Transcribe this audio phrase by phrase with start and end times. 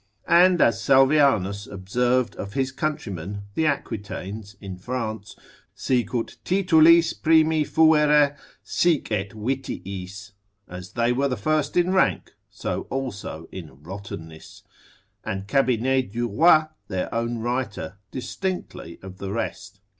[0.27, 5.35] And as Salvianus observed of his countrymen the Aquitanes in France,
[5.75, 10.31] sicut titulis primi fuere, sic et vitiis
[10.67, 14.63] (as they were the first in rank so also in rottenness);
[15.23, 19.81] and Cabinet du Roy, their own writer, distinctly of the rest.